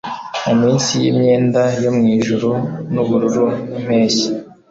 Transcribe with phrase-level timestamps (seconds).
[0.59, 2.49] Munsi yimyenda yo mwijuru
[2.93, 4.25] nubururu nkimpeshyi